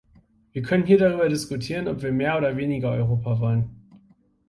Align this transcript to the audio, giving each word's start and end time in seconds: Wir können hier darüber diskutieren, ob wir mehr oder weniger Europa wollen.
Wir 0.51 0.63
können 0.63 0.87
hier 0.87 0.97
darüber 0.97 1.29
diskutieren, 1.29 1.87
ob 1.87 2.01
wir 2.01 2.11
mehr 2.11 2.35
oder 2.35 2.57
weniger 2.57 2.89
Europa 2.89 3.39
wollen. 3.39 3.69